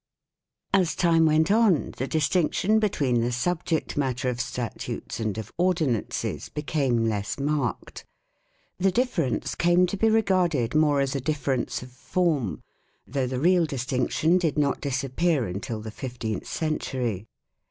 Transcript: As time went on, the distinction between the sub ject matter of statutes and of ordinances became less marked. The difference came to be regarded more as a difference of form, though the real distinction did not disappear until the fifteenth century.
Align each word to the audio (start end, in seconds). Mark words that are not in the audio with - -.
As 0.73 0.95
time 0.95 1.27
went 1.27 1.51
on, 1.51 1.91
the 1.97 2.07
distinction 2.07 2.79
between 2.79 3.21
the 3.21 3.31
sub 3.31 3.63
ject 3.65 3.95
matter 3.97 4.29
of 4.29 4.41
statutes 4.41 5.19
and 5.19 5.37
of 5.37 5.51
ordinances 5.59 6.49
became 6.49 7.05
less 7.05 7.37
marked. 7.39 8.03
The 8.79 8.91
difference 8.91 9.53
came 9.53 9.85
to 9.85 9.97
be 9.97 10.09
regarded 10.09 10.73
more 10.73 11.01
as 11.01 11.13
a 11.15 11.21
difference 11.21 11.83
of 11.83 11.91
form, 11.91 12.63
though 13.05 13.27
the 13.27 13.39
real 13.39 13.67
distinction 13.67 14.39
did 14.39 14.57
not 14.57 14.81
disappear 14.81 15.45
until 15.45 15.81
the 15.81 15.91
fifteenth 15.91 16.47
century. 16.47 17.27